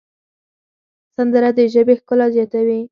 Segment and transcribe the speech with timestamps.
[1.15, 2.77] سندره د ژبې ښکلا زیاتوي